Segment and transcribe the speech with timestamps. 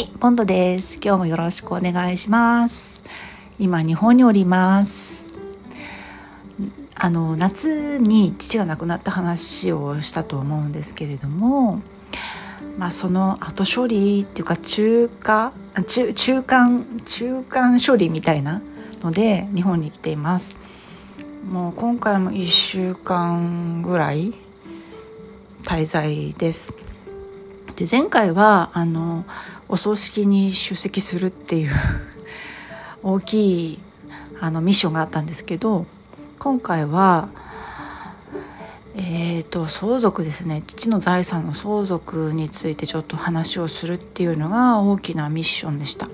[0.00, 0.98] い、ボンドです。
[1.02, 3.02] 今日もよろしくお願いします。
[3.58, 5.26] 今日本におります。
[6.94, 11.82] あの夏に父が亡くなった話をしたと思うんですけれども、
[12.78, 15.52] まあその後処理っていうか中華
[15.86, 18.62] 中中間中間処理みたいな
[19.02, 20.56] ので日本に来ています。
[21.46, 24.32] もう今回も1週間ぐらい
[25.62, 26.74] 滞在です。
[27.80, 29.24] で前回はあの
[29.66, 31.72] お葬式に出席するっていう
[33.02, 33.78] 大きい
[34.38, 35.86] あのミッションがあったんですけど
[36.38, 37.30] 今回は
[38.96, 46.10] えーと相続ですね父の財産の相続についてちょっと話をするっていうのが大きなミッションでした。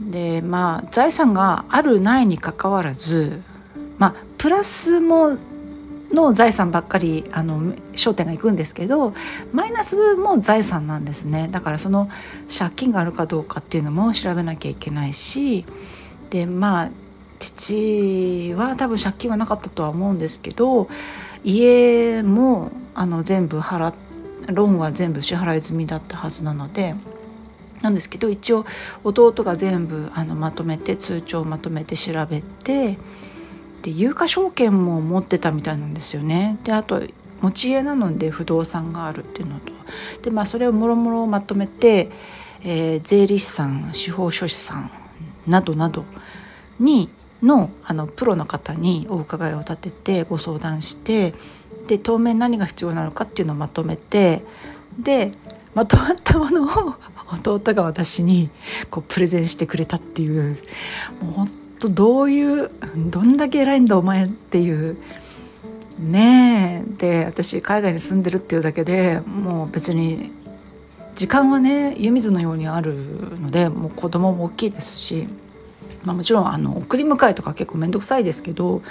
[0.00, 3.42] でまあ財産があるないにかかわらず
[3.98, 5.36] まあプラスも
[6.12, 9.12] の財産ばっかりあの焦点がいくんですけど
[9.52, 11.48] マイナスも財産なんですね。
[11.50, 12.08] だからその
[12.56, 15.66] 借金があるかどうかっていうのも調べなきゃいけないし
[16.30, 16.90] でまあ
[17.38, 20.88] 父は多分借金はなかったとは思うんですけど
[21.44, 23.92] 家もあの全部払
[24.48, 26.94] ローンは全部支払い済みだったはずなので
[27.82, 28.66] なんですけど一応
[29.04, 32.98] 弟が全部あのまとめて通帳をまとめて調べて
[33.82, 36.58] で有価証券も持ってたみたいなんですよね。
[36.64, 37.02] であと
[37.40, 39.72] 持ち家なので不動産があるっていうのと
[40.22, 42.10] で、まあ、それをもろもろまとめて、
[42.64, 44.90] えー、税理士さん司法書士さん
[45.46, 46.04] などなど
[46.80, 47.10] に
[47.42, 51.34] のあのプロの方にお伺いを立ててご相談して
[51.86, 54.42] で当面何が必要なのかっていうのをまとめて
[54.98, 55.32] で
[55.74, 56.94] まとまったものを
[57.32, 58.50] 弟が私に
[58.90, 60.58] こうプレゼンしてくれたっていう
[61.22, 64.98] もう本とどういうどんだけ偉いんだお前っていう。
[65.98, 66.96] ねえ。
[66.98, 70.32] で私海外に住んでるっていうだけでもう別に
[71.16, 72.94] 時間はね湯水のようにある
[73.40, 75.28] のでもう子供も大きいですし、
[76.04, 78.82] まあ、もちろんあの送り迎えとか結構面倒くさいですけど、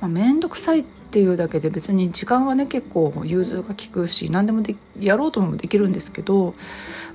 [0.00, 6.54] まあ、面倒くさいっていうだけで別に時間はね結構融通が利くし何でもでやろうともできるんですけど、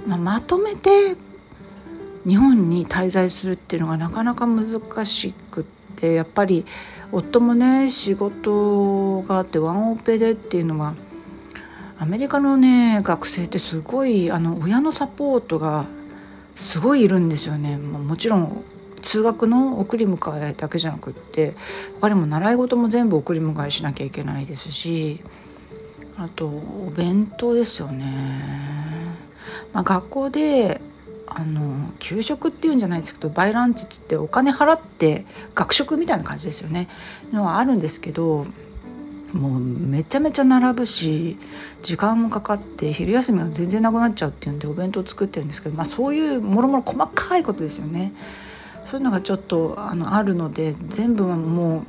[0.07, 1.15] まあ、まとめて
[2.27, 5.63] 日本に滞在するっていうのがなかなか難しくっ
[5.95, 6.65] てやっぱり
[7.11, 10.95] 夫もね仕事があってワンオペでっていうのは
[11.97, 15.85] アメリカのね学生ってすごいあの親のサポートが
[16.55, 17.77] すごいいるんですよね。
[17.77, 18.63] もちろん
[19.01, 21.53] 通学の送り迎えだけじゃなくって
[22.01, 25.21] 他にも習い事も全部送り迎えしなきゃいけないですし
[26.17, 29.15] あとお弁当ですよね。
[29.73, 30.81] まあ、学校で
[31.27, 36.87] あの給食っていうんじゃないですけどバイランチっつってお金払って学食みたいな感じですよね
[37.31, 38.45] のはあるんですけど
[39.33, 41.37] もうめちゃめちゃ並ぶし
[41.83, 48.13] 時間もかかって昼休みが全然なくなっちゃうっていうんでお弁当作ってるんですけど、まあ、そういうもろもろ細かいことですよね。
[48.85, 51.83] そういうのがちょっとあのあるので全部はもう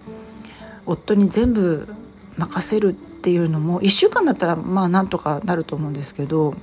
[0.87, 1.89] 夫に全部
[2.37, 6.55] 任せるっていうのも1週間だったらまあなんとかなると思うんですけど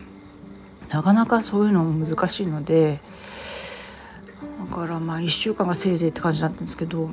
[0.89, 3.01] なかなかそういうのも難しいので
[4.69, 7.09] だからまあ1週間がせいぜいって感じだったんですけど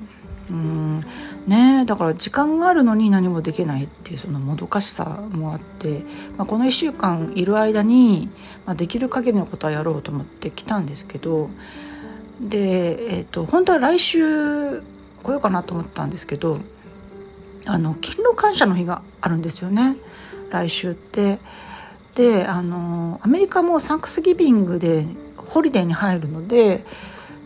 [0.50, 1.04] うん
[1.46, 6.04] ねだから時間があるのに何もできないっていうそのもどかしさもあって、
[6.36, 8.28] まあ、この1週間いる間に、
[8.66, 11.50] まあ、できる限りのことはやろうと思って来たんですけど
[12.40, 14.82] で、えーと、本当は来週
[15.22, 16.58] 来ようかなと思ったんですけど
[17.66, 19.96] あの勤労感謝の日があるんですよね
[20.50, 21.38] 来週って。
[22.20, 25.06] であのアメリカもサンクスギビングで
[25.38, 26.84] ホリデーに入るので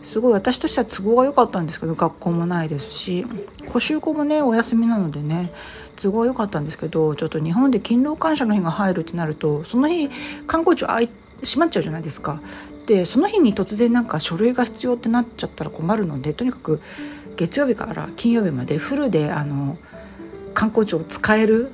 [0.03, 3.25] すごい私としては都合が良かったんですけど学校もないですし
[3.69, 5.53] 補習校もねお休みなのでね
[5.95, 10.09] 都合が良かったんですけどちょっと日本で勤労感謝の日が入るってなるとその日
[10.45, 11.09] 観光庁い
[11.41, 12.41] 閉まっちゃうじゃないですか。
[12.85, 16.81] でその日に突然なんか書類が必要ってなっちゃったら困るのでとにかく
[17.35, 19.77] 月曜日から金曜日までフルであの
[20.53, 21.71] 観光庁を使える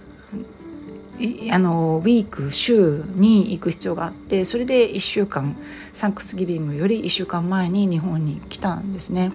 [1.52, 5.56] あのウィーク週に行く必要があってそれで1週間
[5.94, 9.32] サンクスギビングより1週間前に日本に来たんですね。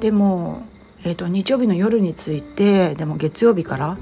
[0.00, 0.62] でも、
[1.04, 3.96] えーと、日曜日の夜に着いてでも月曜日から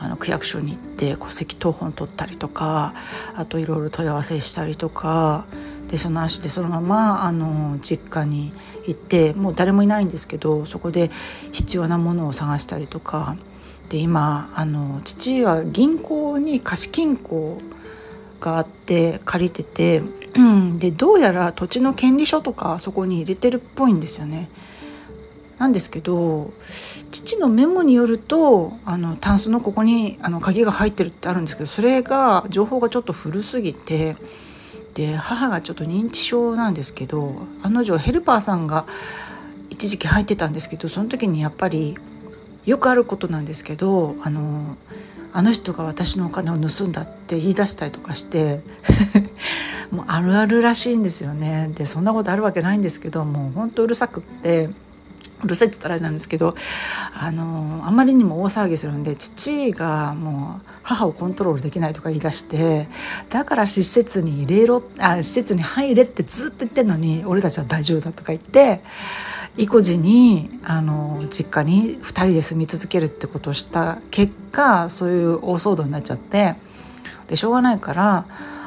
[0.00, 2.94] あの区役所に行って戸籍謄本取ったりとか
[3.34, 5.46] あといろいろ問い合わせしたりとか
[5.88, 8.52] でその足でそのままあの実家に
[8.86, 11.10] 行ってもう誰もいないんですけどそこで
[11.52, 13.36] 必要なものを探したりとか。
[13.88, 17.60] で今あの父は銀行に貸金庫
[18.40, 20.02] があって借りてて、
[20.34, 24.50] うん、でどうやら土地の権利書とかそこに入れてるっぽいんですよね。
[25.58, 26.52] なんですけど
[27.10, 34.16] 父のメモによるとあのタンスのここにあの鍵が入ってるってあるんですけどそれが情報がちょっと古すぎて
[34.94, 38.86] で母がちょっと認知症なんですけどあの女ヘルパーさんが
[39.68, 41.96] 一時期入ってたんですけどその時にやっぱり
[42.66, 44.76] よくあることなんですけどあの
[45.32, 48.62] あの人が私のお金を盗んだって言い出したりとかして
[49.92, 51.70] もうあるあるらしいんですよね。
[51.74, 54.70] でそんなことあるわけないんですけどもうほんとうるさくって
[55.42, 56.54] うるさいって言ったらあれなんですけど
[57.14, 62.88] あのあまりにも大騒ぎするんで父がもう母をコントロールできないとか言い出して
[63.30, 68.82] だから施設に入れろあ施設に入れってずっと言ってんのに俺たちは大丈夫だとか言って
[69.58, 76.54] 意固地にあの実家に2人で住み続けるってことをした結果そういう大騒動になっちゃって
[77.26, 78.26] でしょうがないから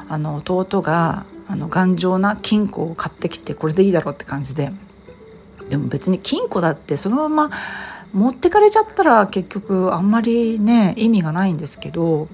[0.09, 4.71] あの弟があの頑丈な金庫を買ってきてこれでいいだろうって感じで。
[5.69, 7.51] でも別に金庫だってそのまま
[8.11, 12.27] 持ってかれちゃったら結局あんまりね意味がないんですけど、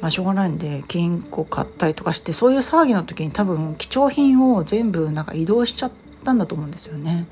[0.00, 5.90] まあ、しょうがないんで金庫買ったりとかしてそういう騒ぎの時に多分貴重品を全部なんか移動しちゃっ
[6.22, 7.26] たんだと思うんですよね。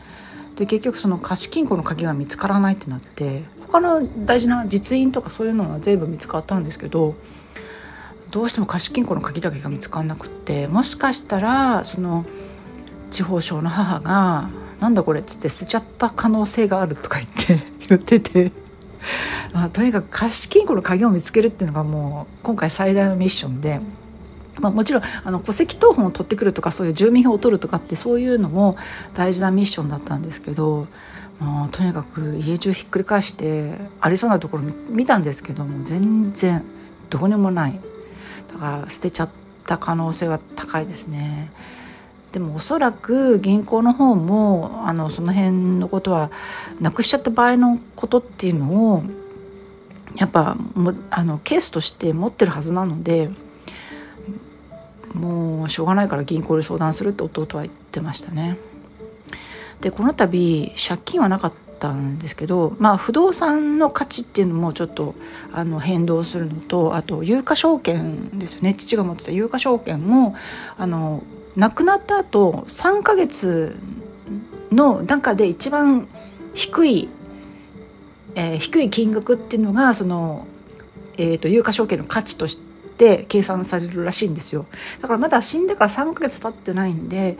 [0.57, 7.15] で結局その貸金庫の鍵が見つからないってなって他の大事な実印とかそういうのは全部見つかったんですけど
[8.31, 12.27] どうしても貸金庫の鍵だけが見つからなくってもしかしたらその
[13.11, 14.51] 地方省の母が
[14.81, 18.53] なんだこれっつって捨てちゃった可能性があるとか言って 言ってて、
[19.53, 23.81] まあ、とにかく貸金庫の鍵を見つけるっていうのがもう今回最大のミッションで。
[24.61, 28.77] まあ、もちろんあの戸籍謄本を取ってくるとかそういう住民票を取るとかってそういうのも
[29.15, 30.87] 大事なミッションだったんですけど、
[31.39, 36.63] まあ、とにかく家中ひっくり返してありそうなところ見たんですけども全然
[37.09, 37.81] どこにもない
[38.53, 39.31] だから捨てちゃっ
[39.67, 41.51] た可能性は高いですね。
[42.33, 46.31] でもおそらく銀行の方もあのその辺のことは
[46.81, 49.03] なくしちゃった場合のことっていうのを
[50.17, 53.31] やっぱもあのケースとして持ってるはずなので
[55.15, 58.59] もうしょうがないから銀行に相談するって弟は言ってましたね。
[59.81, 65.15] でこの度借金はなかったんですけど、まあ、不動産の価値っていうのもちょっと
[65.53, 70.35] あの変動するのとあと有価証券ですよね父が持ってた有価証券も
[70.77, 71.23] あの
[71.57, 73.75] 亡くなった後3ヶ月
[74.71, 76.09] の中で一番
[76.53, 77.09] 低い、
[78.35, 80.47] えー、低い金額っていうのがその、
[81.17, 82.70] えーと、有価証券の価値として
[83.29, 84.67] 計算されるらしいんですよ。
[85.01, 87.39] だからまだ死んでから3ヶ月経ってないんで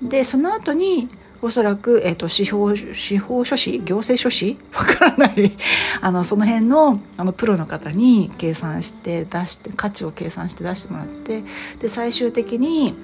[0.00, 1.08] でその後に
[1.40, 4.58] おそらく、えーと、司法司法書士行政書士？
[4.72, 5.56] わからない。
[6.00, 11.42] あのその辺のあのプロの方に計算して出して価値を計算して出してもらって
[11.80, 12.94] で最終的に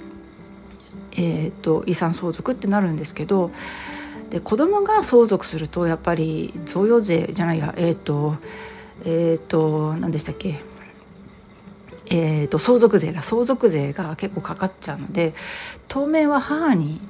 [1.20, 3.50] えーと、遺産相続ってなるんですけど
[4.30, 8.36] で子供が相続するとやっぱり贈与税じゃないやえっ、ー、と
[9.04, 10.60] えっ、ー、と何でしたっけ？
[12.10, 15.34] えーと、相続税だ相続税が結構かかっちゃうので
[15.88, 17.00] 当面は母に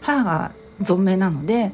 [0.00, 0.52] 母が
[0.82, 1.72] 存命なので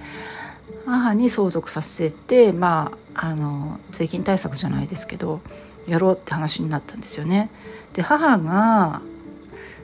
[0.86, 5.40] 母に相続させてまああの税金対策じゃないですけど
[5.86, 7.50] やろうって話になったんですよね。
[7.92, 9.02] で母が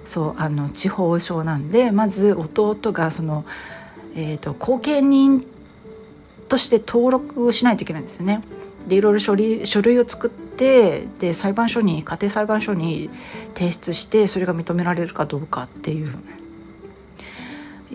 [0.05, 3.45] そうあの地方省なんでまず弟がその、
[4.17, 5.47] えーと、後見人
[6.49, 8.43] として登録をしないといけないんですよね。
[8.89, 13.09] でいろいろ書類書類を作ってで裁判所に家庭裁判所に
[13.55, 16.15] 提出してそれが認められるかどうかっていう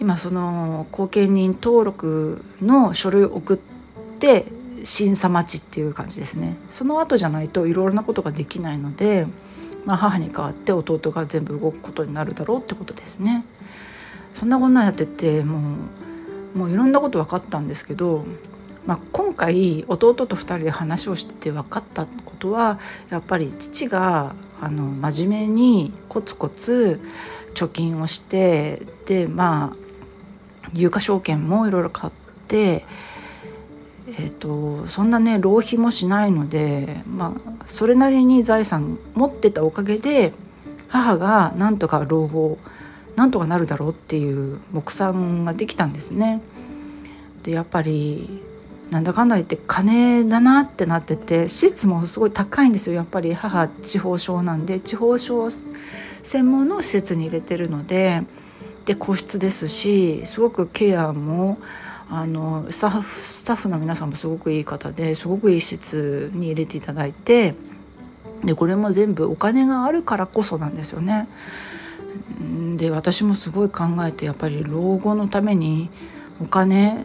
[0.01, 3.57] 今その後見人登録の書類を送っ
[4.19, 4.45] て
[4.84, 9.27] 審査待ちっていう感じですねその後じゃないといろいろなことができないので
[9.86, 13.45] まあ、母に代わって弟が全部動くことになるだろうってことですね。
[14.34, 15.77] そんなこんなやってても
[16.55, 18.25] うもういろんなこと分かったんですけど、
[18.86, 27.01] まあ、今回弟と2人で話をしてて分かったことはやっぱり父があの真面目にコツコツ
[27.56, 32.13] 貯金をしてでまあ有価証券もいろいろ買っ
[32.48, 32.86] て
[34.08, 40.32] えーと、そんなね浪費もしないので、まあ、それなりに財産持ってたおかげで
[40.88, 42.60] 母がなんとか老後
[43.15, 46.42] なんとかなるだろうっていう目算ができたんですね。
[47.44, 48.44] でやっぱり
[48.92, 55.50] なんだかんだ言って金だなってなってて施設もすごい高いんですよやっぱり母地方症なんで地方症
[56.24, 58.24] 専門の施設に入れてるので
[58.86, 61.58] で個室ですしすごくケアも
[62.10, 67.56] あのスタッフスタッフの皆さんもすごくいい方ですごくいい施設に入れていただいて
[68.44, 71.27] でこれも全部お金があるからこそなんですよね。
[72.77, 75.89] で私もすごい考えてやっぱり老後のために
[76.42, 77.04] お金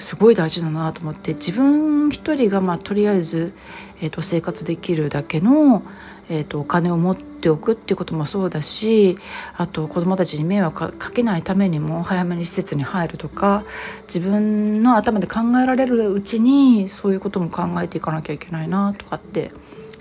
[0.00, 3.52] すごい大事だなと思って自分一人がまあとりあえず、
[4.00, 5.82] えーと、生活できるだけの、
[6.28, 9.18] えーと、お金を持っておくっていうこともそうだし
[9.56, 13.64] あと子どもたちに迷惑かけないためにも早めに施設に入るとか
[14.06, 19.52] 自分の頭で考えられるうちにそういうことも考えていかなきゃいけないなとかって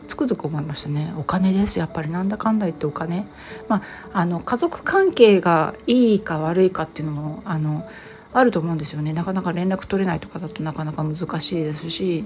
[0.08, 1.14] つくづく思いましたね。
[1.20, 1.78] お金です。
[1.78, 3.28] やっぱりなんだかんだ言ってお金、
[3.68, 7.88] まあ、あの家族関係がいいか悪いかっていうのもあの
[8.34, 9.14] あると思うんですよね。
[9.14, 12.26] なかなか連絡取れないとかだとなかなか難しいですし。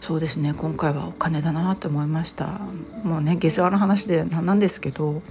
[0.00, 0.52] そうですね。
[0.56, 2.58] 今回はお金だなと思いました。
[3.04, 5.22] もうね下世話の話でなんですけど。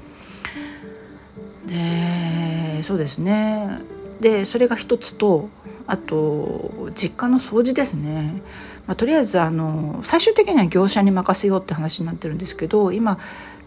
[1.68, 3.80] でそうですね。
[4.22, 5.50] でそれが一つと
[5.88, 8.42] あと実家の掃除ですね、
[8.88, 13.18] まあ、とりあえずあの最終的には業者に任せようって話になってるんですけど今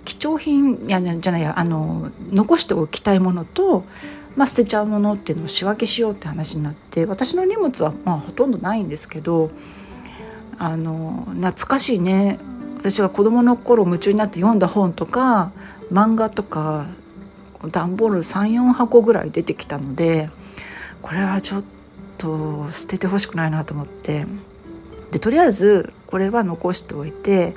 [0.04, 3.84] 貴重品やじゃないやあの残しておきたいものと、
[4.36, 9.50] まあ、捨てちゃうものっていうのを仕分けしようって話になって私の荷物はまあほとんどないんですけど
[10.58, 12.38] あの懐かしいね。
[12.78, 15.52] 私が子供の頃夢中になって読んだ本とか
[15.90, 16.86] 漫画とか
[17.70, 20.28] 段ボール34箱ぐらい出てきたので
[21.00, 21.64] これはちょっ
[22.18, 24.26] と捨ててほしくないなと思って。
[25.10, 27.54] でとりあえずこれは残しておいて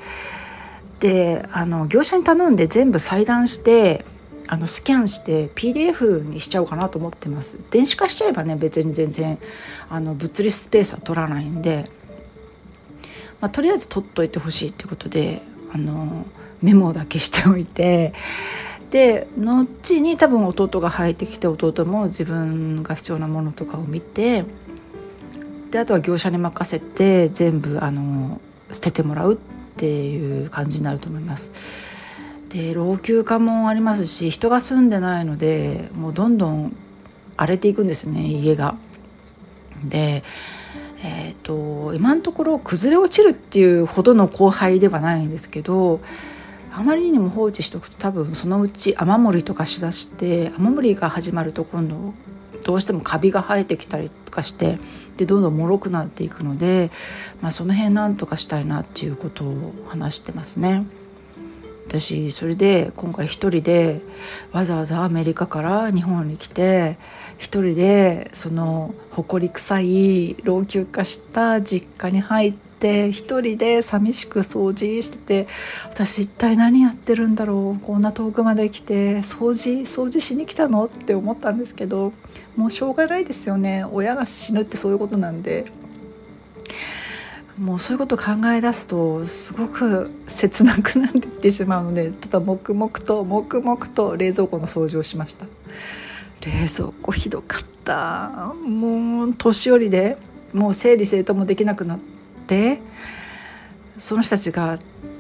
[1.00, 4.06] であの業者に頼んで全部裁断して
[4.48, 7.58] あのスキャンして PDF にしちゃおうかなと思ってます。
[7.72, 9.38] 電子化しちゃえばね別に全然
[9.90, 11.90] あの物理スペースは取らないんで。
[13.40, 16.26] まあ、とりあえず取っといてほしいってことであの
[16.64, 18.14] メモだけしておいて。
[18.92, 24.46] で後に多分弟が入ってきて弟も自分が必要なものとかを見て
[25.72, 28.40] であとは業者に任せて全部あの
[28.72, 29.38] 捨ててもらうっ
[29.76, 31.52] ていう感じになると思います。
[32.50, 36.76] で老朽化もありますし人が住んでないのでもうどんどん
[37.36, 38.76] 荒れていくんですね家が。
[39.84, 40.24] で
[41.04, 46.00] えーと、今のところ崩れ落ちるっていうほどの荒廃ではないんですけど
[46.74, 52.14] あまりにも放置しておくと多分そのうち雨漏りとかしだして雨漏りが始まると今度
[52.64, 54.80] どうしてもカビが生えてきたりとかして
[55.18, 56.92] でどんどん脆くなっていくので、
[57.42, 60.86] まあ、その辺なんとかしたいなっていうことを話してますね。
[61.88, 64.02] 私それで今回一人で
[64.52, 66.98] わざわざアメリカから日本に来て
[67.38, 75.48] 一人でその埃臭い老朽化した実家に入って一人で寂しく掃除してて
[75.86, 80.86] 私一体何やってるんだろうこんな遠くまで来て掃除掃除しに来たの？
[80.86, 82.12] って思ったんですけど
[82.58, 85.72] もうしょうがないですよね親が死ぬってそういうことなんで。
[87.58, 95.46] もうそういうことを考え出すとすごく切なくなっていってしまうのでただ黙々と黙々と冷蔵庫の掃除をしました。
[96.42, 98.54] 冷蔵庫ひどかった。
[98.64, 100.18] もう年寄りで
[100.54, 102.00] もう整理整頓もできなくなっ
[102.48, 102.80] て
[103.98, 104.80] その人たちが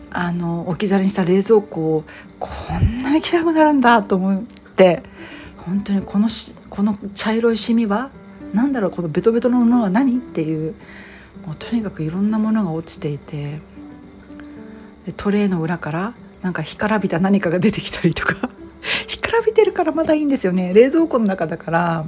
[0.10, 2.03] あの置き去りにした冷蔵庫を
[2.39, 4.44] こんなに汚くなるんだと思っ
[4.75, 5.03] て
[5.58, 8.10] 本当にこのしこの茶色いシミは
[8.53, 10.75] 何だろうこのベトベトのものは何っていう
[11.46, 13.62] もうとにかくいろんなものが落ちていて
[15.06, 18.50] でトレーの裏からなんか干からびた何かが出てきたりとか
[19.08, 20.74] 干からびてるからまだいいんですよね。
[20.74, 22.06] 冷蔵庫の中だから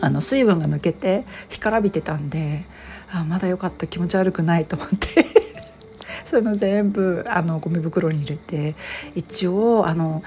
[0.00, 2.64] あの水分が抜けて干からびてたんで
[3.10, 5.26] あまだ良かった気持ち悪くないと思って。
[6.30, 8.74] そういうの全部あのゴミ袋に入れて
[9.14, 10.22] 一応あの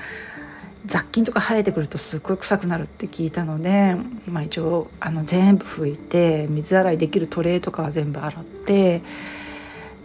[0.86, 3.96] 雑菌とか生えてくるとすっごい臭くなるって聞いたので、
[4.28, 9.02] まあ、一応あの全部拭いて水洗いできるトレーとかは全部洗って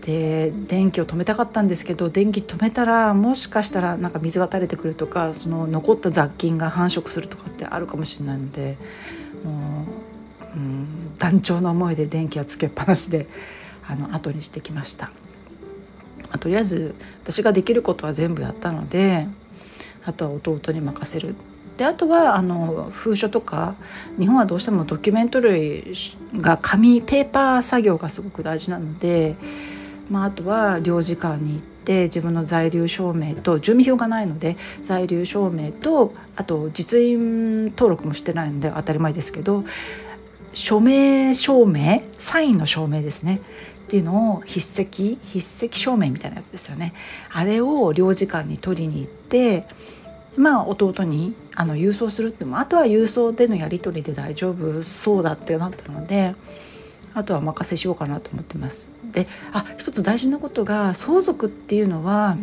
[0.00, 8.78] で電気を止めたかったんですけど電気止めたらもしかしたらなんか水が垂れてくるとかその残った雑菌が繁殖するとかってあるかもしれないので
[9.44, 9.86] も
[10.54, 13.28] う、うん、断腸の思いで電気はつけっぱなしで
[13.86, 15.10] あの後にしてきました。
[16.30, 16.94] まあ、とりあえず
[17.24, 19.26] 私ができることは全部やったので
[20.04, 21.34] あとは弟に任せる。
[21.76, 23.74] であとはあの封書とか
[24.18, 25.94] 日本はどうしてもドキュメント類
[26.36, 29.34] が紙ペーパー作業がすごく大事なので、
[30.10, 39.64] まあ、あとは領事館に行って自分の在留証明と住民票がないので在留証明とあと実印登録もしてないので当たり前ですけど
[40.52, 43.40] 署名証明サインの証明ですね
[43.86, 46.94] っていうのを筆跡筆跡証明みたいなやつですよね
[47.30, 49.66] あれを領事館に取りに行って
[50.36, 56.34] まあ弟にあの郵送するってもあとは郵送でのやり取りで大丈夫そうだってなったので
[57.14, 58.88] あとはお任せしようかなと思ってます。
[59.10, 62.36] であ一つ大事なことが相続っていうのは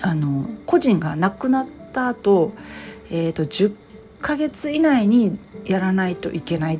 [0.00, 2.54] あの個人が亡くなった後、
[3.10, 3.74] えーと、と10
[4.22, 6.78] ヶ月以内にやらないといけないっ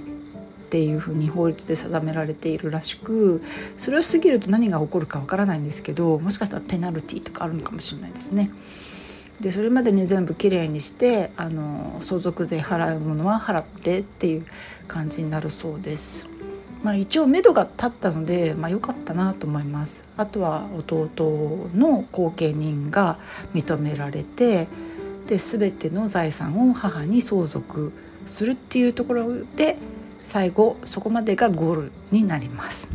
[0.75, 3.45] っていうふうに法律で定められているらしく
[3.79, 8.51] それを過ぎると何が起こるかわからないんですけどもしかしたらペナルティとかあるのかもしれないですね。
[9.41, 14.47] でそれまでに全部きれいにしてあの相続税払うものは払ってっていう
[14.89, 16.27] 感じになるそうです。
[16.83, 21.09] まあ、一応目処が立ったので、まあ、良かったなと思いますあとは弟
[21.75, 23.19] の後継人が
[23.55, 24.69] 認められて
[25.27, 27.91] で全ての財産を母に相続
[28.27, 29.79] するっていうところで
[30.27, 32.89] 最後そこまでがゴールになります。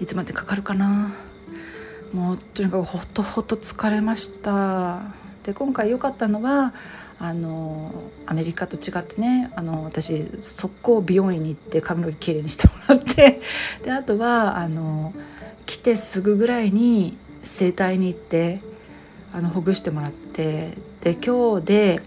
[0.00, 1.14] いつまでかかるかな？
[2.12, 5.00] もうとにかくほっとほっと疲れました。
[5.44, 6.74] で今回良かったのは
[7.18, 7.92] あの
[8.26, 13.40] アメリカと違ってねあの私速攻美容院に行って髪の毛きれいにしてもらって。
[13.84, 15.14] であとはあの
[15.66, 18.60] 来てすぐぐらいに整体に行って
[19.32, 20.76] あのほぐしてもらって。
[21.02, 22.02] で今日で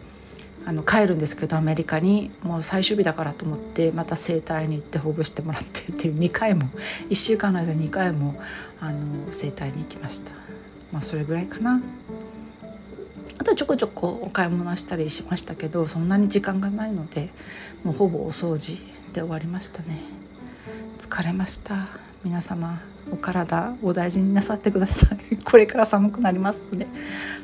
[0.65, 6.69] あの帰るんですけどアメリカにもう最終日だからと思ってまた整体に行ってほぐしてもらってっていう2回も
[7.09, 8.35] 1週間の間に2回も
[8.79, 10.31] あの整体に行きました。
[10.91, 11.81] まあそれぐらいかな。
[13.37, 17.29] あとちょこちょこお買い物したりしましたけどそんなに時間がないので
[17.83, 18.77] もうほぼお掃除
[19.13, 19.99] で終わりましたね。
[20.99, 21.87] 疲れました。
[22.23, 22.94] 皆様。
[23.11, 25.37] お体お大事になさってください。
[25.43, 26.87] これから寒くなりますので。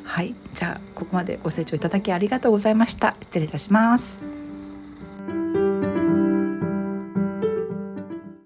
[0.04, 0.34] はい。
[0.54, 3.16] じゃあここまでご清聴いただきありがとうございました。
[3.22, 4.41] 失礼いたします。